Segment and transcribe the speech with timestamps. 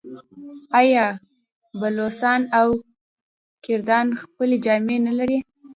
[0.79, 1.05] آیا
[1.79, 2.67] بلوڅان او
[3.65, 5.39] کردان خپلې جامې نلري؟